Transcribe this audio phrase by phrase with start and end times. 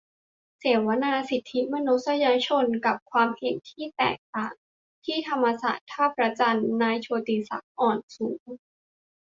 [0.59, 4.53] เสวนา "สิทธิมนุษยชนกับความเห็นที่แตกต่าง"
[5.05, 8.45] ที่ธรรมศาสตร์ ท่าพระจันทร์- นายโชติศักดิ์ อ่อนสูง